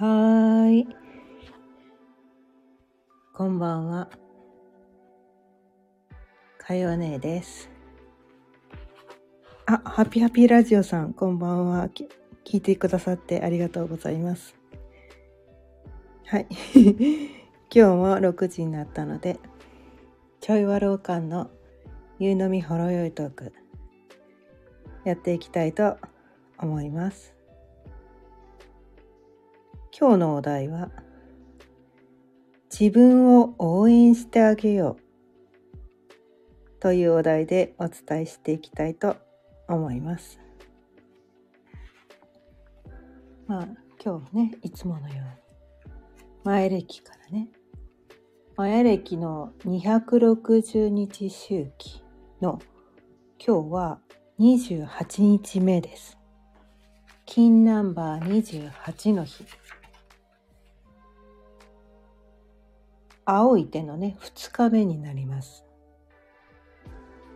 [0.00, 0.88] はーい。
[3.34, 4.08] こんばんは。
[6.56, 7.68] かよねです。
[9.66, 11.88] あ、ハピハピラジオさん、こんばんは。
[11.88, 14.54] 聞いてくださってありがとうございます。
[16.26, 16.46] はい。
[17.74, 19.40] 今日も6時になったので、
[20.38, 21.50] ちょいわろうかんの
[22.20, 23.52] 夕飲みほろよいトーク、
[25.02, 25.96] やっていきたいと
[26.56, 27.37] 思います。
[30.00, 30.90] 今日のお題は、
[32.70, 39.16] 自分を応援してあげようというお題でお伝えしていきたいと
[39.66, 40.38] 思います。
[43.48, 43.68] まあ
[44.00, 45.92] 今日ね、いつものように
[46.44, 47.48] 前歴からね、
[48.56, 52.04] 前歴の260日周期
[52.40, 52.60] の
[53.44, 53.98] 今日は
[54.38, 56.16] 28日目です。
[57.26, 59.44] 金ナンバー28の日。
[63.30, 65.66] 青い手のね、2日目になります。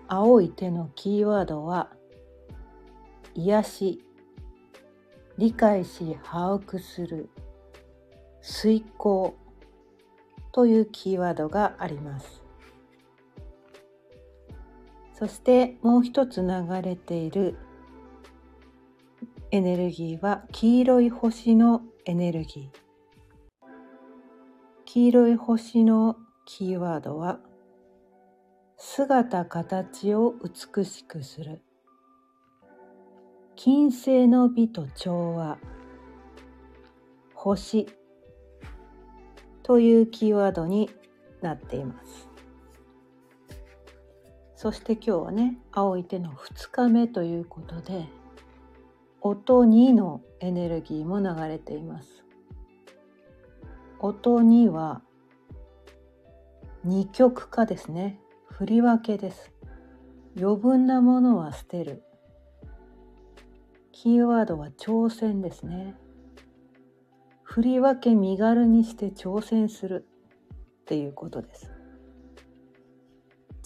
[0.09, 1.91] 青い手のキーワードは、
[3.35, 4.05] 癒し、
[5.37, 7.29] 理解し把握する、
[8.41, 9.35] 遂行
[10.53, 12.43] というキーワードがあります。
[15.13, 16.49] そしてもう一つ流
[16.83, 17.59] れている
[19.51, 22.82] エネルギーは黄色い星のエネルギー。
[24.95, 27.39] 黄色い星のキーワードは
[28.77, 31.63] 姿形を美しくする。
[33.57, 35.57] 金星の美と調和。
[37.33, 37.87] 星。
[39.63, 40.91] というキーワードに
[41.41, 42.29] なっています。
[44.57, 48.05] そして今日はね青い手の2日目ということで
[49.23, 52.23] 音2のエネルギーも流れています。
[54.05, 55.01] 音2は
[56.83, 58.19] 二極化ですね。
[58.51, 59.53] 振り分けです。
[60.37, 62.03] 余分なものは捨てる。
[63.93, 65.95] キーワードは挑戦ですね。
[67.45, 70.05] 振り分け身軽にして挑戦する。
[70.81, 71.71] っていうことです。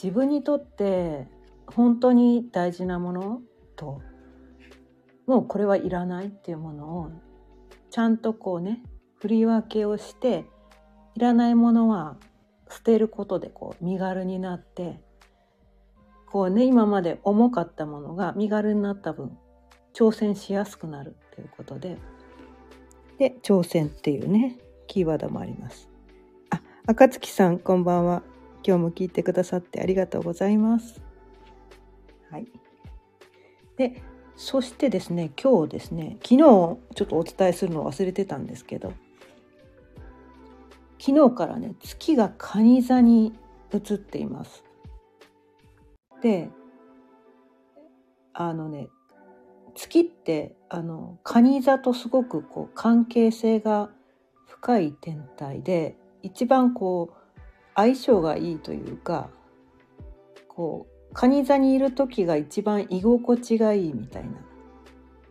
[0.00, 1.28] 自分にとって
[1.66, 3.40] 本当に大事なもの
[3.74, 4.02] と
[5.26, 7.10] もうこれはいらないっていうものを
[7.90, 8.82] ちゃんとこうね
[9.26, 10.44] 振り分けをして
[11.16, 12.16] いらないものは
[12.70, 15.00] 捨てることでこう身軽になって
[16.26, 19.36] こうね今まで重かったものが身軽になった分
[19.92, 21.98] 挑戦しやすくなるということで
[23.18, 25.88] で挑戦っていうねキーワードもあります。
[26.50, 28.22] あ赤月さんこんばんは。
[28.64, 31.02] 今日も聞いてくださってありがとうございます。
[32.30, 32.46] はい。
[33.76, 34.00] で
[34.36, 38.92] そしてですね今日ですね昨日ちょっとお伝えするのを忘れてたんですけど
[41.06, 43.32] 昨日からね月が蟹座に
[43.72, 44.64] 移っています。
[46.20, 46.50] で
[48.32, 48.88] あのね
[49.76, 53.90] 月ってあの蟹座とすごくこう関係性が
[54.48, 57.40] 深い天体で一番こう
[57.76, 59.30] 相性がいいというか
[60.48, 64.40] こう蟹座にいる時が一番居心地がいいみたいな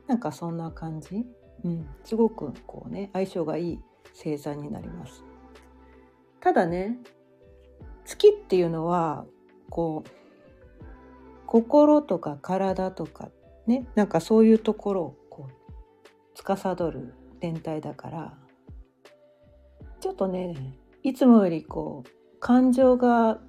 [0.08, 1.26] なんかそんな感じ、
[1.66, 3.80] うん、すごくこうね相性がいい
[4.14, 5.35] 星座になります。
[6.40, 6.98] ただね
[8.06, 9.26] 月っていうのは
[9.70, 10.10] こう
[11.46, 13.30] 心とか体とか
[13.68, 15.54] ねなんかそういうところをこう
[16.36, 18.34] 司る天体だから
[20.00, 20.56] ちょっとね
[21.04, 23.40] いつもよりこう感情が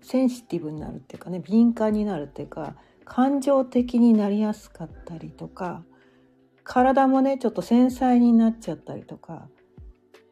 [0.00, 5.82] センシティブになるっていうかね敏感になるっていうか感情的になりやすかったりとか
[6.62, 9.48] 体もねちょっと繊細になっちゃったりとか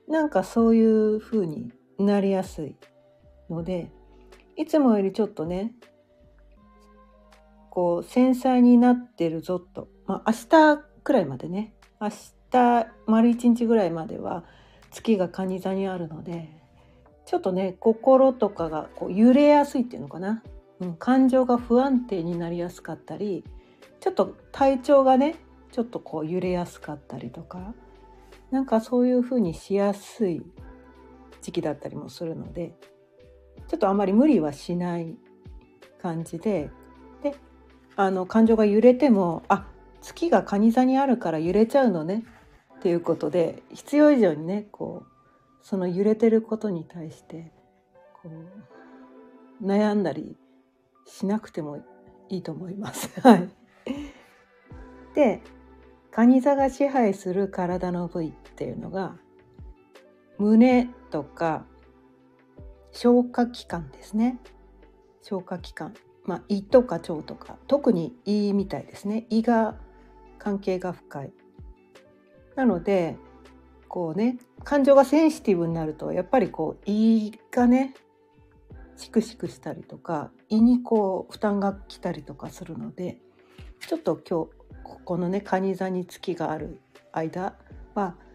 [0.09, 2.77] なんかそういう風になりやすい
[3.51, 3.91] ので
[4.57, 5.73] いつもよりちょっとね
[7.71, 11.73] こう繊細になってるぞと、まあ、明日くらいまでね。
[12.01, 12.11] 明
[12.51, 14.45] 日丸一日ぐらいまでは
[14.91, 16.49] 月が蟹座にあるので
[17.25, 20.43] ちょっとね心とかがこう揺れやすいっていうのかな、
[20.81, 23.45] うん、感情が不安定になりやすかったり
[24.01, 25.37] ちょっと体調がね
[25.71, 27.73] ちょっとこう揺れやすかったりとか
[28.51, 30.43] なんかそういう風にしやすい
[31.43, 32.75] 時期だったりもするので
[33.69, 35.17] ちょっとあまり無理はしない
[36.01, 36.71] 感じで
[37.23, 37.35] で
[37.97, 39.67] あの感情が揺れてもあ
[40.01, 42.25] 月が蟹座にあるから揺れちゃうのね
[42.77, 45.13] っていうことで必要以上にねこう
[45.63, 47.53] その揺れてることに対して
[48.23, 48.31] こ
[49.61, 50.37] う悩んだり
[51.07, 51.79] しなくても
[52.29, 53.09] いいと思います。
[53.21, 53.49] はい、
[55.15, 55.43] で
[56.11, 59.17] 蟹座が支配する体の部位っていうのが
[60.43, 61.65] 胸とか
[62.91, 64.41] 消化器官ですね。
[65.23, 65.95] 消化器官。
[66.25, 67.57] まあ胃とか腸とか。
[67.69, 69.27] 特に胃みたいですね。
[69.31, 69.77] 胃が
[70.39, 71.33] 関係が深い。
[72.57, 73.17] なので
[73.87, 77.95] こうね感情がセンシティブになるとやっぱりこう胃がね
[78.97, 83.19] シクシクしたりとか胃にこう負担が来たりとかするので
[83.87, 84.51] ちょっと今日
[84.83, 86.81] ここのね蟹座に月がある
[87.13, 87.55] 間
[87.95, 88.32] はあ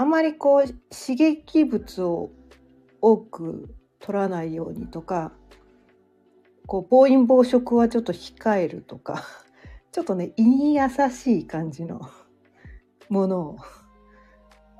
[0.00, 2.30] あまりこう刺激物を
[3.00, 5.32] 多く取らないようにとか
[6.68, 9.24] こう暴飲暴食はちょっと控えるとか
[9.90, 12.00] ちょっとね胃に優しい感じの
[13.10, 13.56] ものを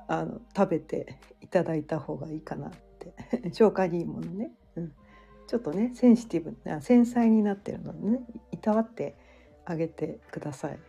[0.07, 3.13] あの食べていただいた方がいいかなって。
[3.51, 4.93] 消化にいいものね、うん、
[5.47, 8.21] ちょっとねセンシティブな繊細になってるのでね
[8.51, 9.17] いたわって
[9.65, 10.79] あげてください。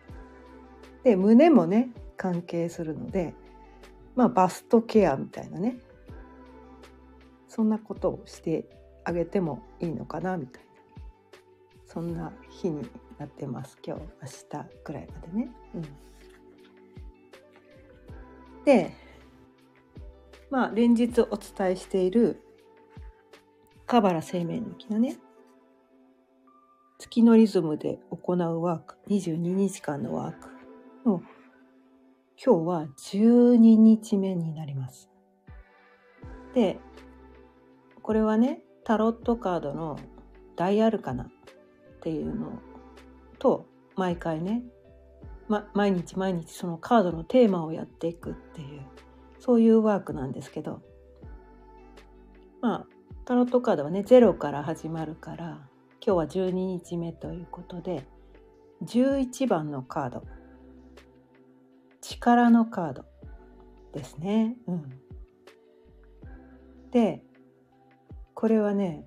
[1.02, 3.34] で胸もね関係するので
[4.16, 5.78] まあバストケアみたいなね。
[7.48, 8.64] そんなことをして
[9.04, 10.70] あげてもいいのかなみたいな。
[11.86, 15.50] そんな日になってます今日明日くらいまでね。
[15.74, 15.82] うん、
[18.64, 18.92] で
[20.50, 22.40] まあ連日お伝えしている
[23.86, 25.18] カバラ生命の木のね。
[26.98, 30.48] 月のリズムで行うワーク22日間のワーク
[31.04, 31.22] の
[32.42, 35.10] 今日は12日目になります。
[36.54, 36.78] で
[38.00, 39.98] これはねタロットカードの
[40.56, 41.28] 大アルカナっ
[42.00, 42.58] ていうの
[43.38, 44.62] と毎回ね、
[45.48, 48.82] ま、毎日毎日そのカードのテーマをやっていくっていう
[49.38, 50.80] そういうワークなんですけど
[52.62, 52.86] まあ
[53.26, 55.68] タロットカードはね0から始まるから
[56.04, 58.06] 今日は12日目ということで
[58.82, 60.39] 11番のカード
[62.10, 63.04] 力のカード
[63.92, 64.56] ですね。
[64.66, 64.90] うん、
[66.90, 67.22] で
[68.34, 69.06] これはね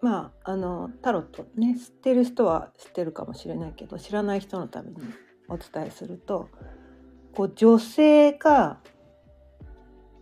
[0.00, 4.96] まああのタロットね知ってる人は知ってるかもしれないけど知らない人のために
[5.48, 6.48] お伝えすると
[7.34, 8.80] こう女性が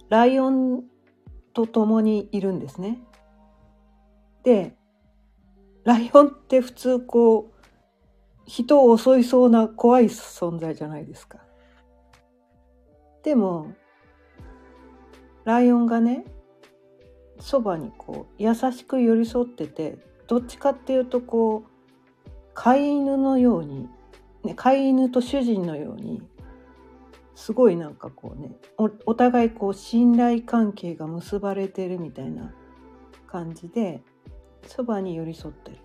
[0.08, 0.84] ライオン
[1.52, 2.99] と共にいるんですね。
[4.43, 4.76] で
[5.84, 7.56] ライオンって普通こう
[8.46, 11.38] 人を襲いそうな怖い存在じゃないですか。
[13.22, 13.72] でも
[15.44, 16.25] ライオンがね
[17.40, 23.88] そばにこう優しく寄り添っててどっちかっていうとこう飼い犬のように、
[24.44, 26.22] ね、飼い犬と主人のように
[27.34, 32.54] すごいなんかこうねお互いこう信頼関係が結ばれてるみたいな
[33.26, 34.02] 感じで
[34.66, 35.78] そばに寄り添ってる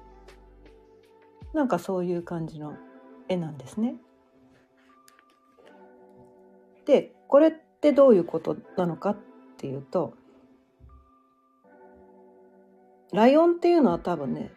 [1.53, 2.75] なんかそういう感じの
[3.27, 3.95] 絵なんですね。
[6.85, 9.17] でこれってどういうことなのかっ
[9.57, 10.13] ていうと
[13.13, 14.51] ライオンっていうのは多分ね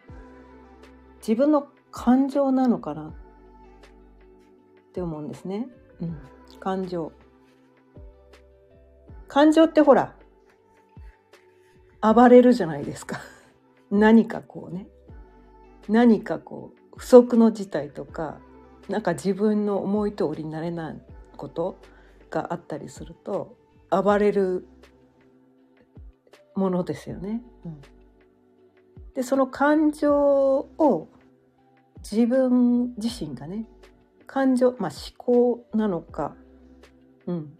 [1.19, 3.13] 自分の感情なのかなっ
[4.93, 5.67] て思うんですね。
[6.01, 6.17] うん、
[6.59, 7.11] 感情。
[9.27, 10.15] 感情ってほら
[12.01, 13.19] 暴れるじゃないですか。
[13.91, 14.87] 何かこうね
[15.87, 18.39] 何かこう不測の事態とか
[18.89, 21.01] なんか自分の思い通りになれない
[21.37, 21.77] こと
[22.29, 23.57] があったりすると
[23.89, 24.67] 暴れる
[26.55, 27.41] ものですよね。
[27.65, 27.81] うん
[29.15, 31.07] でその感情を
[31.99, 33.65] 自分自身がね
[34.27, 36.35] 感情まあ思考なのか
[37.25, 37.57] うん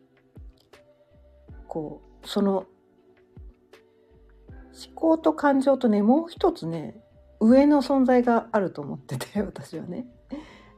[1.68, 2.66] こうその
[4.52, 7.02] 思考と感情とねもう一つね
[7.46, 10.08] 上の存在があると思ってて 私はね、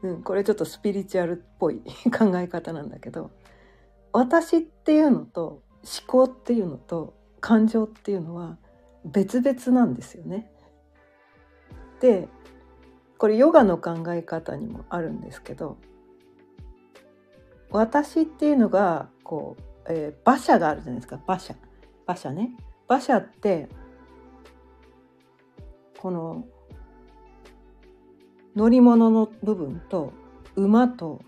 [0.02, 1.82] うん、これちょっとスピリチュアルっぽい
[2.18, 3.32] 考え方なんだけど
[4.12, 8.58] 私っていうのと思考っていうのと感情っていうのは
[9.06, 10.52] 別々なんですよね。
[12.02, 12.28] で
[13.18, 15.78] これヨガの考え方にもあるんですけど
[17.72, 21.20] 私っていうのがこう、えー、馬車があるじゃないですか。
[21.26, 21.56] 馬車。
[22.06, 22.52] 馬車ね。
[22.88, 23.68] 馬車って
[26.00, 26.46] この
[28.58, 30.14] 乗り物の部分と
[30.56, 31.22] 馬と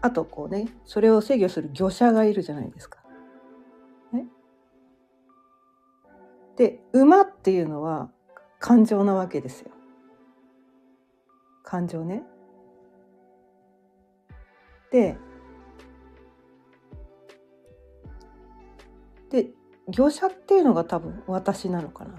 [0.00, 2.98] あとこうねそれを制御する魚車がいるじゃないですか。
[4.12, 4.26] ね、
[6.56, 8.10] で馬っていうのは
[8.58, 9.70] 感情なわけですよ。
[11.62, 12.24] 感情ね。
[14.90, 15.16] で
[19.30, 19.50] で
[19.88, 22.18] 業者っていうのが多分私なのかな。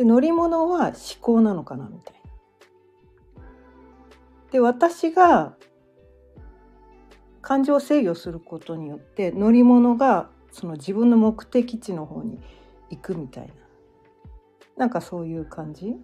[0.00, 3.42] で乗り物は思考なのかなみたいな。
[4.50, 5.58] で私が
[7.42, 12.40] 感情を制御することによって乗り物がその自分の目的地の方に
[12.88, 13.52] 行くみたいな。
[14.78, 15.94] なんかそういう感じ？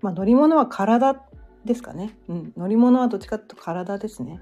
[0.00, 1.22] まあ乗り物は体
[1.66, 4.40] ですかね、うん、乗り物はどっちかというと体ですね、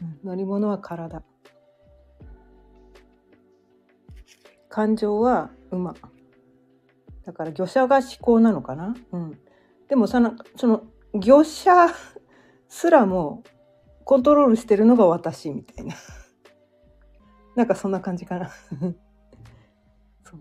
[0.00, 1.22] うん、乗り物は体。
[4.70, 5.94] 感情は馬。
[7.26, 9.38] だから魚者が思考なのかな、うん、
[9.88, 11.72] でもそのその魚者
[12.68, 13.44] すらも
[14.04, 15.94] コントロールしてるのが私みたいな。
[17.56, 18.50] なんかそんな感じかな。
[20.24, 20.40] そう。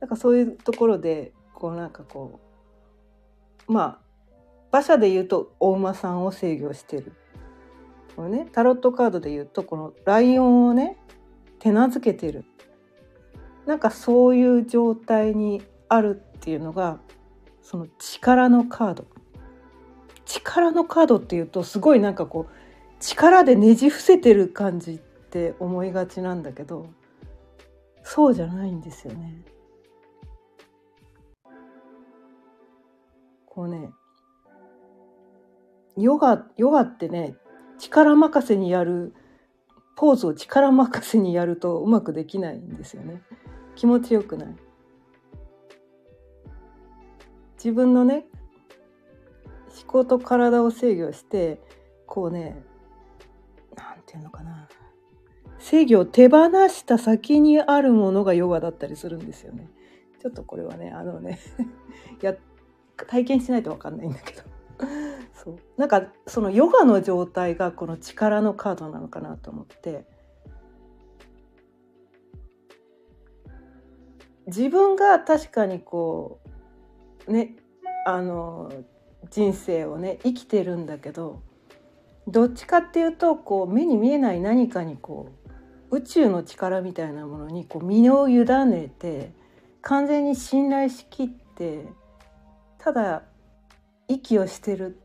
[0.00, 2.40] なんかそういうところでこうなんかこ
[3.68, 4.08] うまあ
[4.72, 7.12] 馬車で言うとお馬さんを制御してる。
[8.16, 10.96] このねタロットカードで言うとこのライオンをね
[11.60, 12.44] 手なずけてる。
[13.68, 17.00] なんかそういう状態にあるっていうのが
[17.60, 19.06] その力のカード
[20.24, 22.52] 力のカードっていうとすごいなんかこう
[22.98, 26.88] 力でねじ伏せてる感じって思いがちなんだけど
[28.02, 29.42] そうじゃないんですよね。
[33.44, 33.90] こうね
[35.98, 37.36] ヨガヨガってね
[37.78, 39.12] 力任せにやる
[39.94, 43.20] ポーズを力任せにやるとうまくできないんですよね。
[43.78, 44.48] 気持ちよくない？
[47.54, 48.26] 自分のね
[49.68, 51.62] 思考と体を制御して
[52.04, 52.60] こうね
[53.76, 54.68] 何て言うのかな
[55.60, 59.68] 制御を手放した先にあるものがヨガだったりするんですよね。
[60.20, 61.38] ちょっとこれはねあのね
[62.20, 62.34] や
[63.06, 64.42] 体験しないと分かんないんだけど
[65.32, 70.04] そうなんかそのヨガの状態がこの力のカードなのかなと思って
[74.48, 76.40] 自分が確かにこ
[77.26, 77.54] うね
[78.06, 78.72] あの
[79.30, 81.42] 人生をね生きてるんだけど
[82.26, 85.32] どっちかっていうとこう目に見えない何かにこ
[85.90, 89.32] う宇宙の力みたいなものにこう身を委ねて
[89.82, 91.86] 完全に信頼しきって
[92.78, 93.22] ただ
[94.08, 94.98] 息をしてる。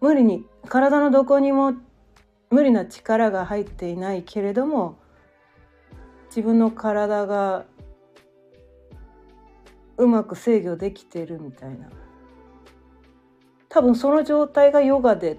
[0.00, 1.72] 無理に体のどこにも
[2.50, 4.98] 無理な力が入っていないけれども
[6.34, 7.64] 自分の体が
[9.96, 11.88] うまく制御できてるみたいな。
[13.68, 15.38] 多分その状態がヨガで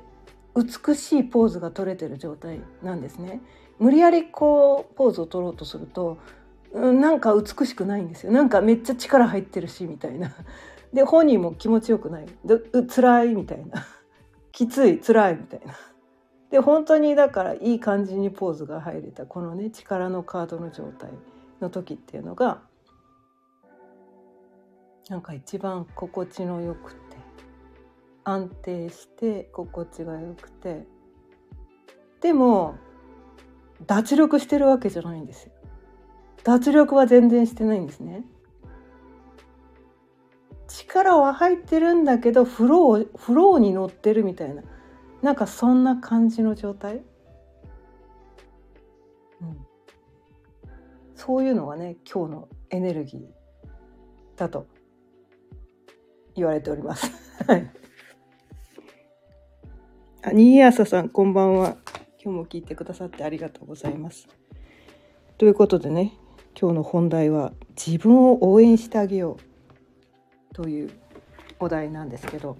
[0.56, 3.42] 美しいポーズが取れてる状態なんですね。
[3.78, 6.18] 無理やりこうポーズを取ろうとすると
[6.74, 8.32] なんか美しくないんですよ。
[8.32, 10.34] なんかめっちゃ力入ってるしみたいな。
[10.94, 12.26] で本人も気持ちよくない。
[12.46, 13.86] で辛いみたいな。
[14.54, 15.74] きつい辛いみたいな。
[16.52, 21.12] で本当にだからいい感じにポーズが入れたこのね力のカードの状態
[21.60, 22.62] の時っていうのが
[25.10, 27.18] なんか一番心地のよくて
[28.24, 30.86] 安定して心地がよくて
[32.22, 32.76] でも
[33.86, 35.52] 脱力してるわけじゃないんですよ。
[36.44, 38.24] 脱力は全然してないんですね。
[40.68, 44.64] 力は入ってるんだけどフローフローに乗ってるみたいな。
[45.26, 46.98] なんかそんな感じの状態、
[49.42, 49.58] うん、
[51.16, 53.22] そういうのがね今日のエネルギー
[54.38, 54.68] だと
[56.36, 57.10] 言われております。
[60.22, 61.78] あ、新朝さん、こんばんは。
[62.24, 64.28] 今日も聞いてくださってありがとうございます。
[65.40, 66.14] ということでね、
[66.56, 69.40] 今日の本題は自分を応援してあげよ
[70.52, 70.92] うという
[71.60, 72.58] お題なんですけど、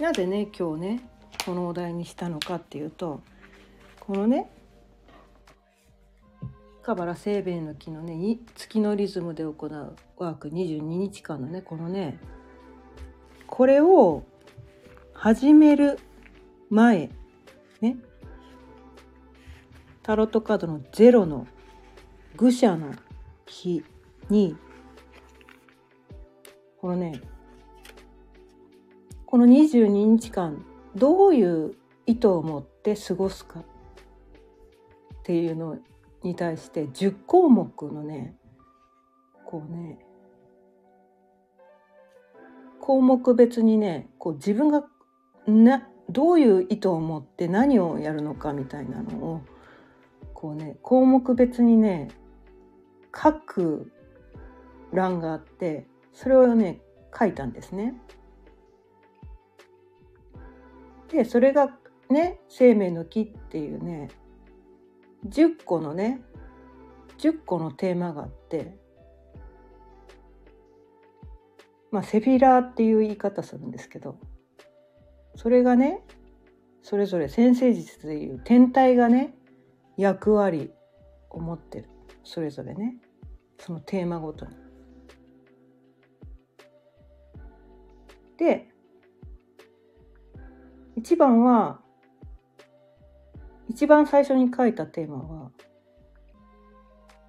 [0.00, 1.08] なぜね、今日ね、
[1.44, 3.20] このお題にしたのかっていうと、
[4.00, 4.50] このね、
[6.84, 12.18] カバラ生命の木のね月のリズムで行うワーク22日間のねこのね
[13.46, 14.22] これを
[15.14, 15.98] 始める
[16.68, 17.08] 前
[17.80, 17.96] ね
[20.02, 21.46] タロットカードのゼロの
[22.36, 22.92] 愚者の
[23.46, 23.82] 日
[24.28, 24.54] に
[26.82, 27.22] このね
[29.34, 30.64] この22日間
[30.94, 31.74] どういう
[32.06, 33.62] 意図を持って過ごすかっ
[35.24, 35.76] ていうの
[36.22, 38.36] に対して10項目のね
[39.44, 39.98] こうね
[42.80, 44.84] 項目別にねこう自分が
[45.48, 49.42] などういう意図を持って何をやるのかみたいなのを
[50.32, 52.06] こうね項目別にね
[53.12, 53.90] 書く
[54.92, 56.78] 欄があってそれをね
[57.18, 57.94] 書いたんですね。
[61.10, 61.78] でそれが
[62.10, 64.08] ね「生命の木」っていうね
[65.26, 66.22] 10個のね
[67.18, 68.76] 10個のテーマがあって
[71.90, 74.18] まあセフィラーっていう言い方するんですけど
[75.36, 76.02] それがね
[76.82, 79.34] それぞれ先生術でいう天体がね
[79.96, 80.72] 役割
[81.30, 81.88] を持ってる
[82.24, 82.96] それぞれね
[83.58, 84.54] そのテーマごとに。
[88.36, 88.73] で
[90.96, 91.80] 一番は
[93.68, 95.50] 一番最初に書いたテーマは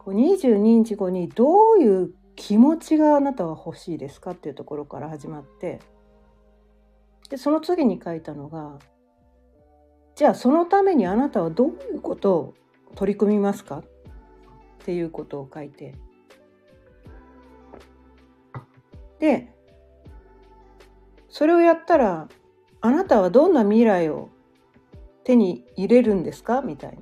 [0.05, 5.79] 22日後にどういう気持ちがあなたは欲しいですかっていうところから始まって
[7.29, 8.77] でその次に書いたのが
[10.15, 12.53] じゃあそのためにあなたはどういうことを
[12.95, 13.83] 取り組みますかっ
[14.85, 15.95] ていうことを書いて
[19.19, 19.51] で
[21.29, 22.29] それをやったら
[22.85, 24.29] あなたはどんな未来を
[25.23, 26.61] 手に入れるんですか？
[26.61, 26.99] みたい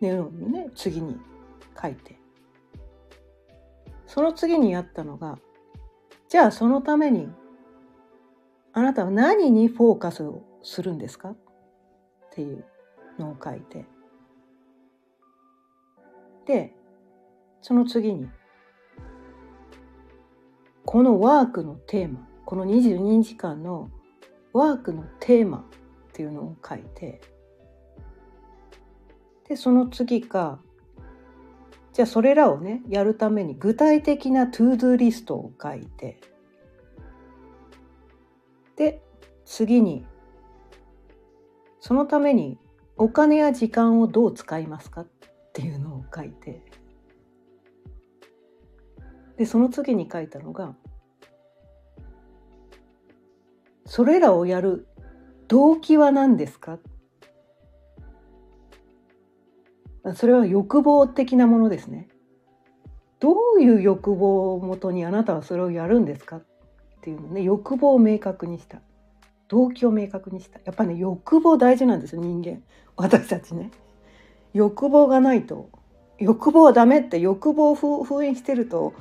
[0.00, 0.08] な。
[0.12, 1.16] のをね次に
[1.80, 2.18] 書いて。
[4.08, 5.38] その次にやったのが
[6.28, 7.28] じゃあそのために
[8.72, 11.28] あなたは何にフォーカスをするんですか？
[11.28, 11.36] っ
[12.32, 12.64] ていう
[13.20, 13.84] のを書いて。
[16.44, 16.74] で
[17.62, 18.28] その次に
[20.84, 23.90] このワークのテーマこの22時間の
[24.56, 25.62] ワークのテーマっ
[26.14, 27.20] ていうのを書いて
[29.48, 30.58] でその次が
[31.92, 36.20] じゃあそれらをねやるために具体的な to do リストを書いて
[38.76, 39.02] で
[39.44, 40.06] 次に
[41.80, 42.58] そのために
[42.96, 45.06] お金や時間をどう使いますかっ
[45.52, 46.62] ていうのを書いて
[49.36, 50.74] でその次に書いたのが
[53.86, 54.86] それらをやる
[55.48, 56.78] 動機は何ですか？
[60.14, 62.08] それは欲望的なものですね。
[63.18, 66.36] どういう欲望をもとにあなたはそれをやるんですか？
[66.36, 66.44] っ
[67.00, 68.80] ていうのね欲望を明確にした。
[69.48, 70.58] 動機を明確にした。
[70.64, 72.62] やっぱね欲望大事なんですよ人間。
[72.96, 73.70] 私たちね。
[74.52, 75.70] 欲望がないと
[76.18, 78.94] 欲望はダメって欲望を封印してると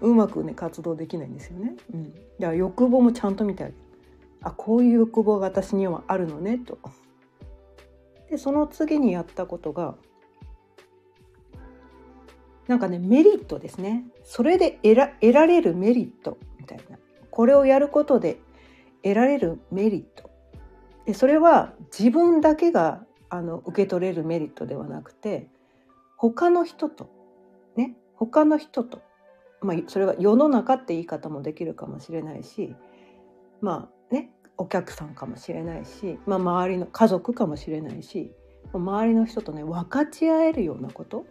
[0.00, 3.78] うまくね活動できないんですよね、うん、だから欲望もちゃんと見てあげる。
[4.42, 6.78] あこういう欲望が私にはあるのねと。
[8.30, 9.94] でその次にやったことが
[12.66, 14.04] なんかねメリットですね。
[14.24, 16.98] それで得ら得られるメリットみたいな。
[17.30, 18.38] これをやることで
[19.02, 20.30] 得られるメリット。
[21.06, 25.48] でそれは自分だけがあの受け取れるメリットではなくて
[26.16, 27.10] 他の人と
[27.76, 29.02] ね他の人と、
[29.62, 32.74] まあ、それは世の中って言い方もできるかもしれないし
[33.60, 38.30] まあねお客さんかもしれないし、まあ、周りの家族かもしれないし
[38.72, 41.26] 周りの人とね分かち合えるようなこと。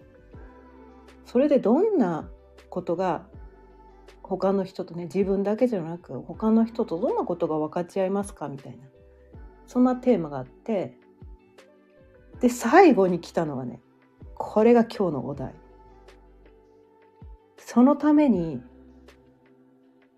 [1.25, 2.29] それでどんな
[2.69, 3.25] ことが
[4.21, 8.83] 他の人とね自分だけじゃなく他の人とどんなことが分かち合いますかみたいな
[9.65, 10.97] そんなテーマがあって
[12.41, 13.79] で最後に来たのがね
[14.35, 15.53] これが今日のお題。
[17.57, 18.61] そのために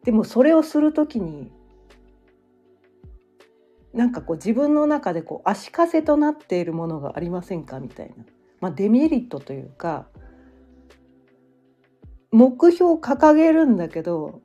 [0.04, 1.52] でもそれをする時に
[3.94, 8.26] なんかこう自分の中でこう足かせとなっているものがありませんかみたいな、
[8.60, 10.08] まあ、デメリットというか
[12.32, 14.42] 目標を掲げるんだけど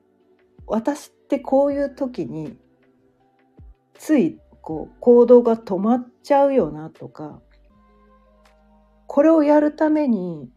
[0.67, 2.59] 私ってこういう時に
[3.95, 7.41] ついこう行動が止まっちゃうよなとか
[9.07, 10.51] これをやるために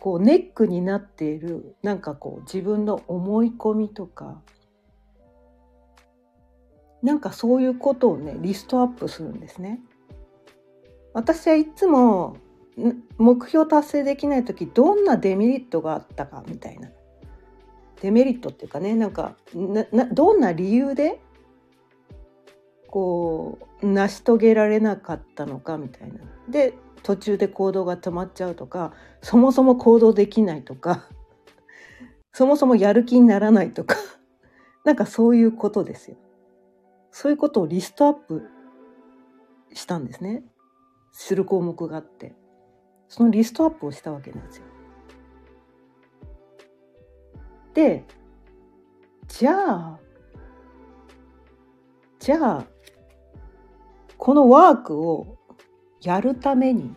[0.00, 4.42] こうネックになっているなんかこう自分の思い込みとか
[7.02, 9.80] なんかそういうことをねリストアップするんですね。
[11.12, 12.36] 私はいつも
[13.18, 16.88] 目標達成できない時どんなデメリットがあったかみたいな
[18.00, 19.36] デメリットっていうかねなんか
[20.12, 21.20] どんな理由で
[22.86, 31.06] こう成し遂げられなかったのかみたいなで途中で行動が止まっちゃうとかそもそも行動できないとか
[32.32, 33.96] そもそもやる気にならないとか
[34.84, 36.16] なんかそういうことですよ。
[37.10, 38.48] そういうことをリストアップ
[39.72, 40.42] したんですね。
[41.12, 42.34] する項目があって。
[43.08, 44.64] そのリストアップをしたわけなんですよ。
[47.74, 48.04] で
[49.28, 49.98] じゃあ
[52.18, 52.64] じゃあ
[54.16, 55.38] このワークを
[56.02, 56.94] やるために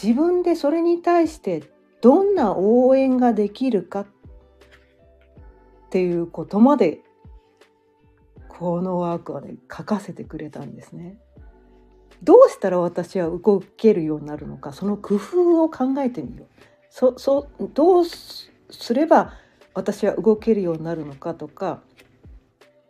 [0.00, 1.62] 自分でそれに対して
[2.00, 4.06] どんな応援ができるかっ
[5.92, 7.02] ていうことまで
[8.48, 11.18] このワークはね書かせてくれたんですね。
[12.22, 16.46] どうしたら私は動けるようになるのかその工夫を考えてみよう
[16.88, 18.50] そそどうす
[18.94, 19.34] れば
[19.74, 21.82] 私は動けるようになるのかとか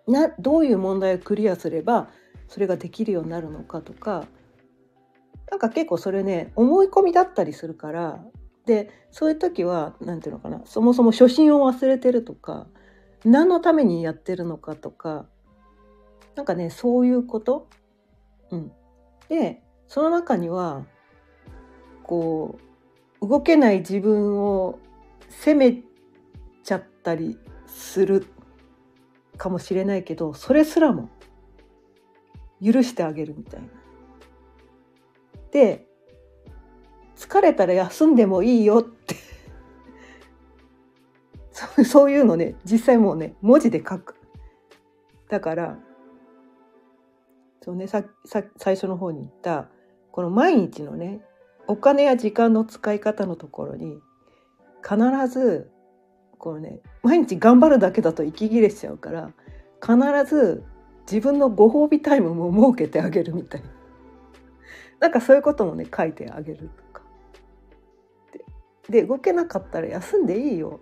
[0.07, 2.11] などういう問題をクリアすれば
[2.47, 4.27] それができるようになるのかとか
[5.51, 8.23] なんか結構それね思い込みだったりするから
[8.67, 12.67] でそういう時は何て言うのかなそもそも初心を忘れてるとか
[13.25, 15.27] 何のためにやってるのかとか
[16.35, 17.69] なんかねそういうこと、
[18.51, 18.73] うん、
[19.29, 20.87] でその中には
[22.03, 22.59] こ
[23.21, 24.79] う動けない自分を
[25.29, 25.83] 責め
[26.65, 28.27] ちゃったりする
[29.37, 31.09] かもしれないけどそれすらも
[32.63, 33.69] 許してあげるみたいな。
[35.51, 35.87] で
[37.17, 39.02] 疲れたら休んでもいいよって
[41.53, 44.17] そう そういうのね実際もうね文字で書く。
[45.29, 45.79] だから
[47.63, 49.69] そうねささ最初の方に言った
[50.11, 51.25] この毎日のね
[51.67, 53.99] お金や時間の使い方のところに
[54.83, 55.71] 必ず
[56.39, 59.31] このね毎日頑張るだけだと息切れしちゃうから
[59.81, 59.97] 必
[60.29, 60.65] ず
[61.11, 63.69] 自分のご褒美タイムも設けてあげるみたいな。
[65.01, 67.03] なんかそういうこともね書いてあげるとか。
[68.89, 70.81] で動けなかったら休んでいいよ。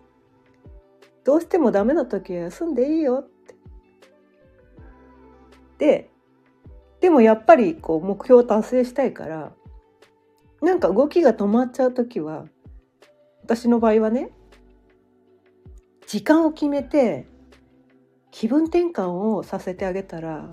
[1.31, 3.55] どうしてもダメな時は休んでいいよって。
[5.79, 6.11] で
[7.01, 9.53] でもやっぱりこう目標を達成したいから
[10.61, 12.47] なんか動きが止まっちゃう時は
[13.45, 14.33] 私の場合はね
[16.09, 17.29] 時間を決めて
[18.33, 20.51] 気分転換をさせてあげたら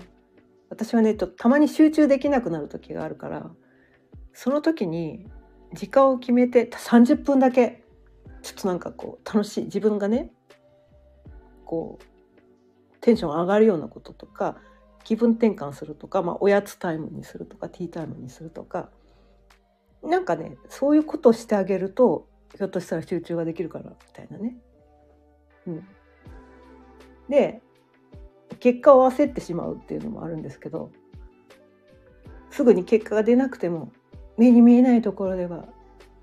[0.70, 3.50] 私はねちょっとたまに集中できなくなる時があるから
[4.32, 5.26] その時に
[5.74, 7.82] 時間を決めて30分だけ
[8.42, 10.30] ちょっとなんかこう楽しい自分がね
[11.68, 12.04] こう
[13.02, 14.56] テンション上がるようなこととか
[15.04, 18.88] 気分転換するとか、まあ、おやつタイムにするとかティータイムにするとか。
[20.02, 24.56] なんかねそういうことをしてあげるとひょっとしたら集中ができるからみたいなね。
[25.66, 25.86] うん、
[27.28, 27.60] で
[28.60, 30.90] 結果を焦ってしまうっていうのもあるんですけど
[32.50, 33.92] すぐに結果が出なくても
[34.36, 35.66] 目に見えないところでは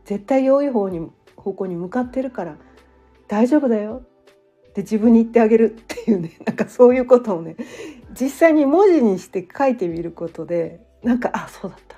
[0.05, 2.58] 絶対良い方に方向に向かってるから
[3.27, 4.05] 大丈夫だよ。
[4.75, 7.55] って自分に言ってあげるっていうね なんかそういうことをね
[8.11, 11.97] 実際に文字にして書いてみることでなんかあそうだった。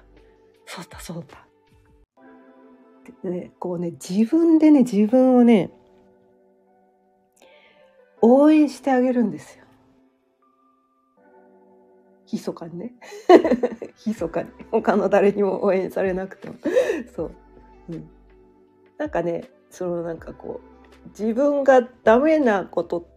[0.68, 1.48] そうだそうだ
[2.22, 5.72] ってねこうね自分でね自分をね
[8.22, 9.66] 応援してあげるんですよ。
[12.32, 12.94] 密かにね。
[14.06, 14.50] 密かに。
[14.70, 16.56] 他の誰にも応援されなくても。
[17.16, 17.32] そう、
[17.90, 18.10] うん、
[18.98, 20.77] なんかねそのなんかこう
[21.10, 23.08] 自分がダメなこと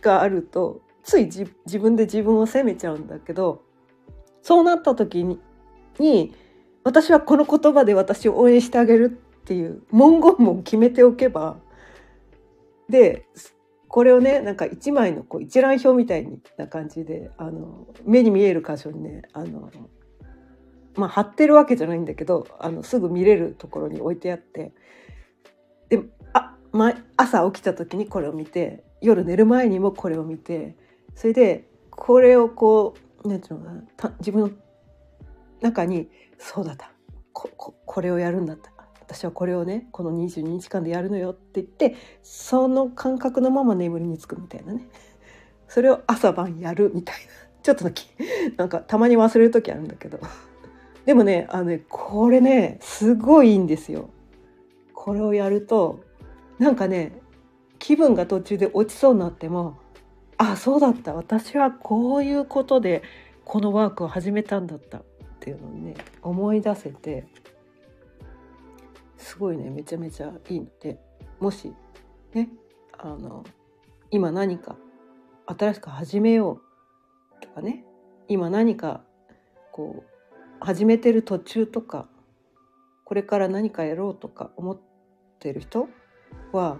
[0.00, 3.62] があるとつい自分で自分を責めちゃうんだけど
[4.42, 5.38] そうなった時に
[5.98, 6.34] に
[6.84, 11.58] 私はこの言葉で私を応援してあげるっていう文言も決めておけば
[12.88, 13.26] で
[13.88, 19.70] これをねなんか一枚のこう一覧表みたいな感じであの目に見える箇所にねあの、
[20.94, 24.72] まあ、貼ってるわけじゃないんだけどあのすぐ見れるところに置いてあって、
[27.16, 30.76] 朝起きた時にこれを見て夜寝る前にもこれを見て
[31.14, 34.50] それでこれをこう何て言うのかな自分の
[35.60, 36.90] 中にそうだった。
[37.32, 38.70] こここれをやるんだった。
[39.00, 44.86] 私はこれをねこの22日間でやるのよって言ってその感覚のまま眠りにつくみたいなね。
[45.68, 47.20] それを朝晩やるみたいな。
[47.62, 47.84] ちょっと
[48.56, 50.20] なんかたまに忘れる時あるんだけど。
[51.04, 54.10] でもねあのねこれねすごいいいんですよ。
[54.94, 56.00] これをやると
[56.60, 57.20] なんかね
[57.78, 59.78] 気分が途中で落ちそうになっても
[60.36, 61.14] あそうだった。
[61.14, 63.02] 私はこういうことで
[63.44, 65.02] このワークを始めたんだったっ
[65.40, 67.26] ていうのをね思い出せて
[69.16, 70.98] すごいねめちゃめちゃいいので
[71.40, 71.72] もし
[72.34, 72.50] ね
[72.98, 73.44] あの
[74.10, 74.76] 今何か
[75.46, 76.60] 新しく始めよ
[77.38, 77.84] うとかね
[78.28, 79.02] 今何か
[79.72, 82.06] こう始めてる途中とか
[83.04, 84.80] これから何かやろうとか思っ
[85.38, 85.88] てる人
[86.52, 86.78] は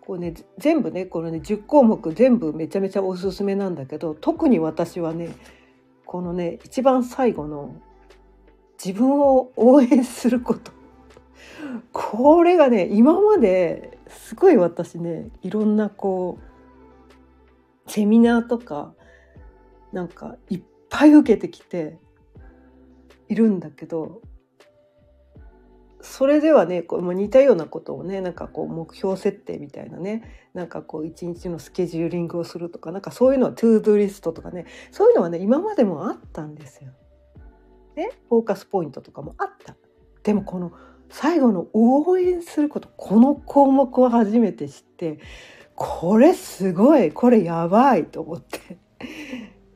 [0.00, 5.34] こうね全部ねこのね10項目全部めちゃめちゃおすすめなんだけど特に私はね
[6.04, 7.74] このね一番最後の
[8.82, 10.72] 自分を応援すること。
[11.92, 16.38] これがね今まですごい私ねいろんなこ
[17.86, 18.94] うセミナーとか
[19.92, 21.98] なんかいっぱい受けてきて
[23.28, 24.20] いるんだけど
[26.04, 36.92] それではねこう似たようなことをねなんかこう目標設定みたいなねなんかこう一日のスケジューリングをするとかなんかそういうのは to do リストとかねそういうのはね今までもあったんですよ。
[37.96, 39.76] ねフォーカスポイントとかもあった。
[40.22, 40.72] でもこの
[41.08, 45.20] 最後の応援することこの項目を初めて知って
[45.74, 48.78] これすごいこれやばいと思って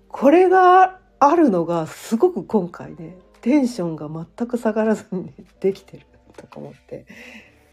[0.09, 6.08] これがあるのがすごく今回ねテンションが全く下がらずにできてる
[6.39, 7.05] とか思って。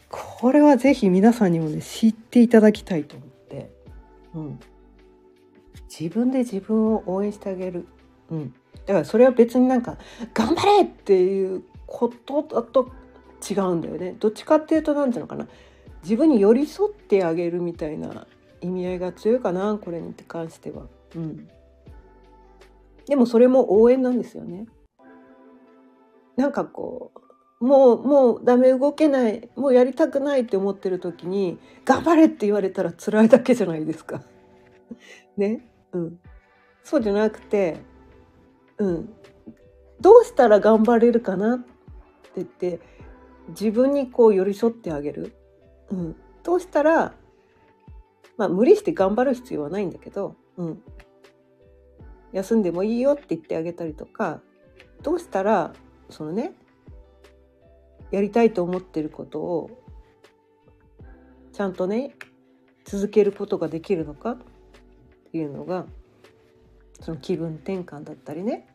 [0.09, 3.69] これはぜひ皆さんにもね知っていただきたいと思って、
[4.33, 4.59] うん、
[5.89, 7.87] 自分で自分を応援してあげる、
[8.29, 8.53] うん、
[8.85, 9.97] だからそれは別になんか
[10.33, 12.91] 「頑張れ!」っていうことだと
[13.49, 14.15] 違うんだよね。
[14.19, 15.47] どっちかっていうと何ていうのかな。
[16.03, 18.27] 自分に寄り添ってあげるみたいな
[18.61, 20.83] 意味合いが強いかなこれに関しては。
[21.15, 21.49] うん、
[23.07, 24.67] でもそれも応援なんですよね。
[26.37, 27.24] なんかこう
[27.59, 34.23] もうもうダメ動けないもうやりたくないって思ってる時に「頑張れ!」って言われたら辛いだけじゃないですか。
[35.37, 36.19] ね、うん、
[36.83, 37.77] そうじゃなくて、
[38.77, 39.09] うん、
[40.01, 41.67] どうしたら頑張れるかなって
[42.35, 42.79] 言って
[43.49, 45.33] 自分にこう寄り添ってあげる。
[45.91, 47.13] うん、どうしたら
[48.37, 50.83] まあ無理して頑張る必要はないんだけど、うん、
[52.33, 54.41] 休んでもいいよって言ってあげたりとか
[55.01, 55.73] どうしたら
[56.09, 56.53] そのね
[58.15, 59.69] やりたいと思ってることを
[61.51, 62.15] ちゃんとね
[62.85, 64.31] 続けることができるのか？
[64.31, 64.37] っ
[65.31, 65.85] ていうのが
[67.01, 68.69] その気分転換だったりね。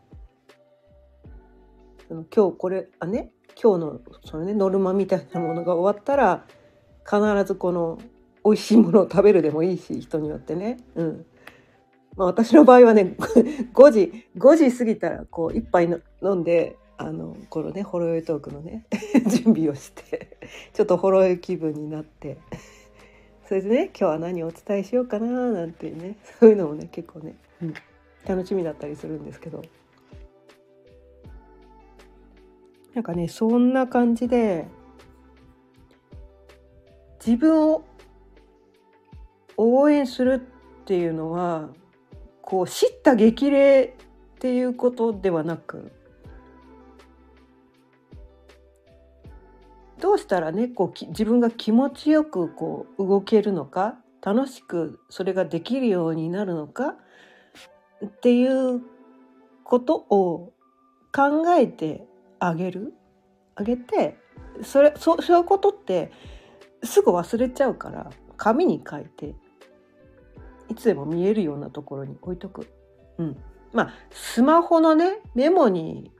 [2.07, 3.31] その今日これあね？
[3.63, 6.45] 今日のそのねノルマみたいなものが終わったら
[7.05, 7.99] 必ずこの
[8.45, 11.25] 美味しいものを食べるでもいいし人によってね、うん。
[12.17, 13.17] まあ、私の場合はね
[13.73, 15.89] 5時5時過ぎたらこう一杯
[16.23, 18.85] 飲んであのこのねほろ酔いトークのね
[19.27, 20.37] 準備をして
[20.75, 22.37] ちょっとほろ酔い気分になって
[23.47, 27.75] それでね今日は何をお伝えしようかななんてねそういうのもね結構ね、うん、
[28.27, 29.63] 楽しみだったりするんですけど。
[32.93, 34.67] なんかねそんな感じで
[37.25, 37.85] 自分を
[39.57, 40.43] 応援する
[40.83, 41.69] っていうのは
[42.43, 43.95] こう叱咤激励
[44.37, 45.93] っていうことではなく
[50.01, 56.97] どうしたらねこう自分が気持ちよくこう動けるのか楽しくそれができるようになるのか
[58.05, 58.81] っていう
[59.65, 60.53] ことを
[61.13, 62.05] 考えて
[62.39, 62.95] あげる？
[63.55, 64.17] あげて
[64.63, 66.11] それそういうことって
[66.83, 69.35] すぐ忘れちゃうから紙に書いて
[70.69, 72.67] いつでも見えるようなところに置いとく。
[73.19, 73.37] うん、
[73.73, 76.11] まあスマホのねメモに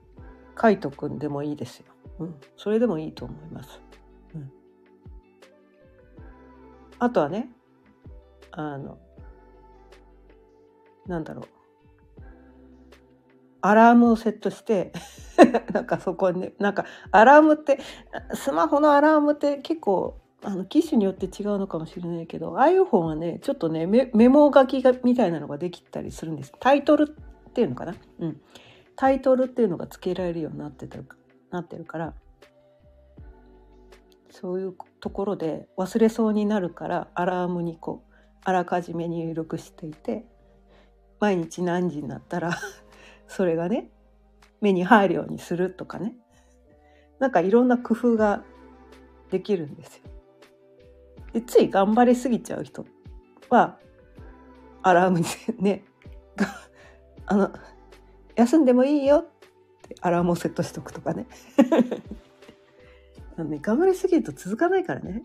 [0.61, 1.90] 書いとくんでもいいですよ。
[2.21, 3.81] うん、それでもいいと思います。
[4.35, 4.51] うん、
[6.99, 7.49] あとはね
[8.51, 8.97] あの
[11.07, 11.45] なんだろう。
[13.63, 14.91] アラームをセットして
[15.71, 17.79] なんかそこにねなんかアラームって
[18.33, 26.53] スマホのアラームって結構あの機種によって違うのかもしれないけど iPhone はねちょっとねメモ書きがみたいなのができたりするんです。
[26.59, 27.15] タイトル
[27.49, 28.41] っていうのかな、うん、
[28.95, 30.97] タイトルっていうのが付けられるようになってた
[31.51, 32.13] なってるから
[34.29, 40.25] そういうところで忘れそうになるからアラームにこうあらかじめ入力していて
[41.19, 42.57] 毎日何時になったら
[43.27, 43.91] それがね
[44.61, 46.15] 目に入るようにするとかね
[47.19, 48.43] なんかいろんな工夫が
[49.29, 50.03] できるんですよ。
[51.33, 52.85] でつい頑張りすぎちゃう人
[53.49, 53.77] は
[54.81, 55.25] アラームに
[55.59, 55.85] ね
[57.27, 57.51] あの
[58.35, 59.25] 休んでもいいよ
[60.01, 61.25] アラームをセットしとくとかね。
[63.37, 65.23] あのね頑張りすぎると続かないからね。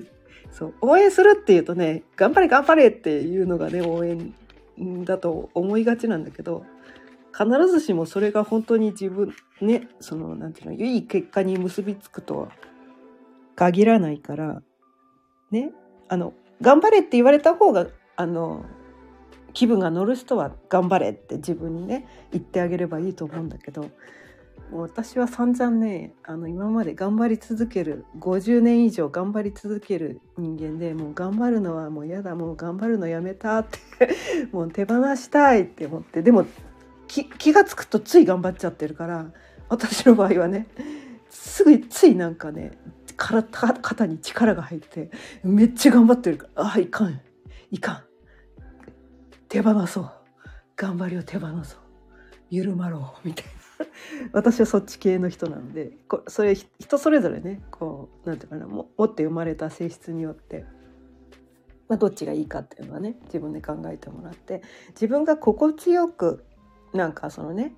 [0.50, 0.74] そう。
[0.80, 4.34] 応援するっていうとね頑張れ頑張れっていうのがね応援
[5.04, 6.64] だと思いがちなんだけど
[7.36, 12.48] 必ずしもそれが本当に自分ねそのなんていうのいい結果に結びつくとは
[13.56, 14.62] 限らないから
[15.50, 15.72] ね。
[16.08, 18.64] あの頑張れって言われた方があの
[19.58, 23.90] 気分が乗る人は頑張れって自分にね言ってあげればいいと思うんだけど
[24.70, 34.14] 私は散々ねあの今まで頑張り続ける50年以上頑張り続ける人間でもう頑張るのはもう嫌だもう頑張るのやめたって
[34.52, 36.46] もう手放したいって思ってでも
[37.08, 39.26] 気が付くとつい頑張っちゃってるから
[39.68, 40.68] 私の場合はね
[41.30, 42.78] すぐついなんかね
[43.16, 45.10] 肩に力が入って
[45.42, 47.20] めっちゃ頑張ってるからああいかん
[47.72, 48.07] いかん。
[49.48, 50.10] 手放そう。
[50.76, 51.80] 頑張りを手放そう。
[52.50, 53.28] 緩まろう。
[53.28, 53.52] みたいな。
[54.32, 57.62] 私はそっち系の人なのでこそれ人それぞれね。
[57.70, 58.66] こうなんていうかな。
[58.66, 60.64] 持って生まれた性質によって、
[61.88, 64.62] まあ、どっちがいいかっていうのはね自分で考えてもらって。
[64.90, 66.44] 自分が心地よく
[66.92, 67.74] なんかそのね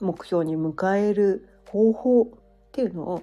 [0.00, 2.26] 目標に迎える方法っ
[2.72, 3.22] ていうのを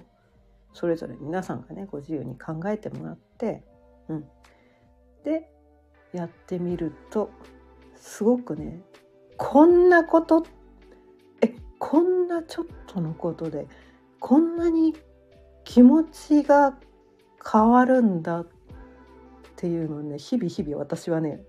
[0.72, 3.62] それぞれ皆さんがねご自由に考えてもらって、
[4.08, 4.24] うん、
[5.24, 5.50] で
[6.12, 7.30] やってみると
[7.96, 8.80] すごくね
[9.36, 10.44] こんなこと
[11.40, 13.66] えこんなちょっとのことで
[14.18, 14.94] こんなに
[15.64, 16.74] 気持ちが
[17.50, 18.46] 変わるんだっ
[19.56, 21.40] ていうのね日々日々私はね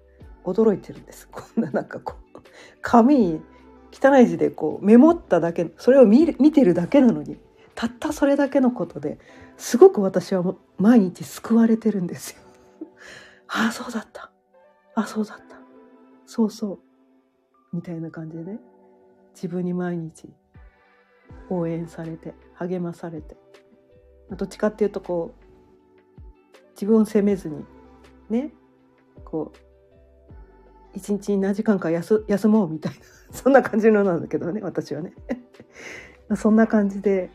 [0.43, 2.41] 驚いてるんですこんななんかこう
[2.81, 3.41] 紙に
[3.91, 7.37] 汚い字でこうメモっただけそれを見見てるだけなのに
[7.75, 9.17] たったそれだけのことで
[9.57, 12.41] すごく私は毎日救われてるんですよ。
[13.47, 14.30] ああそうだった
[14.95, 15.57] あそうだった。
[16.25, 16.79] そうそう。
[17.75, 18.59] みたいな感じでね。
[19.33, 20.29] 自分に毎日
[21.49, 23.37] 応援されて励まされて。
[24.31, 27.65] どっちかっていうとこう自分を責めずに
[28.29, 28.53] ね
[29.25, 29.57] こう
[30.93, 32.99] 一日に何時間か休休もうみたいな。
[33.31, 35.13] そんな感じのなんだけどね私はね。
[36.35, 37.29] そんな感じで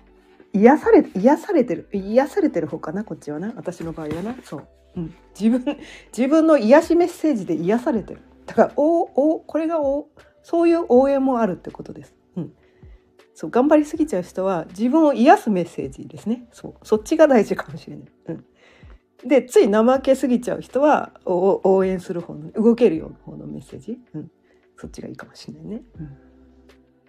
[0.58, 1.88] 癒され癒されてる。
[1.92, 3.52] 癒されてる方かなこっちはな。
[3.56, 4.36] 私の場合はな。
[4.42, 5.76] そう、うん、自分
[6.16, 8.22] 自分の癒しメッセージで癒されてる。
[8.46, 10.08] だからおおこれがお
[10.42, 12.52] そういう応援もあるってことです、うん、
[13.34, 16.46] そう頑張りすぎちゃう人は自分を癒すメッセージですね。
[16.52, 16.74] そう。
[16.84, 24.30] そっちが大事かもしれない、うん、でつい怠けすぎちゃう人は応援する方の動けるような方のメッセージ、うん、
[24.76, 25.82] そっちがいいかもしれないね。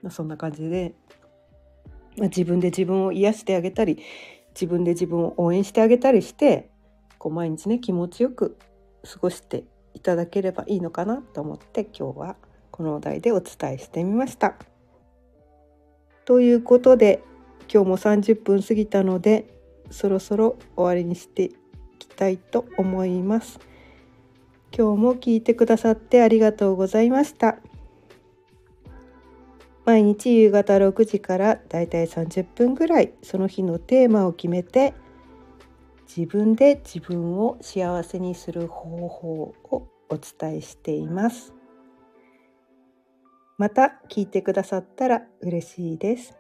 [0.02, 0.96] うん、そんな感じで、
[2.18, 4.00] まあ、自分で自分を癒してあげたり
[4.54, 6.70] 自分で自分を応援してあげたりして
[7.18, 8.58] こう毎日ね気持ちよく
[9.04, 12.36] 過ごしていただければいいのかなと思って今日は
[12.72, 14.56] このお題でお伝えしてみました。
[16.26, 17.24] ということで
[17.72, 19.48] 今日も30分過ぎたので
[19.90, 21.52] そろそろ終わりにしてい
[22.00, 23.60] きたいと思います。
[24.78, 27.58] 今日も聞いてくださってありがとうございました。
[29.88, 34.94] 毎日夕方6時からだいたい30分ぐらいその日のテーマを決めて
[36.14, 41.54] 自分で自分を幸せにする方法をお伝えしています。
[43.58, 46.38] また聞いてくださったら嬉しいです。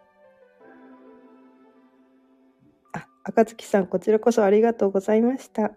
[2.91, 5.71] あ赤月さん、こちらこそありがとうございました。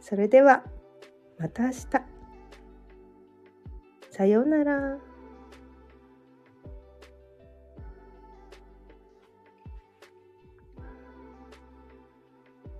[0.00, 0.62] それでは、
[1.38, 1.74] また明日。
[4.10, 5.13] さようなら。